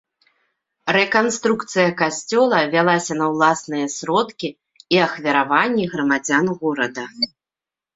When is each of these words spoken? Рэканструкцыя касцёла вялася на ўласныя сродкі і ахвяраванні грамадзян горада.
Рэканструкцыя 0.95 1.89
касцёла 1.99 2.59
вялася 2.75 3.13
на 3.21 3.29
ўласныя 3.35 3.93
сродкі 3.99 4.49
і 4.97 5.03
ахвяраванні 5.07 5.83
грамадзян 5.97 6.45
горада. 6.63 7.03